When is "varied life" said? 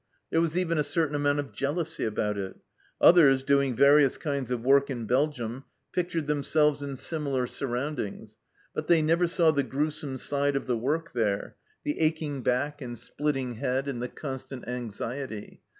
13.59-13.87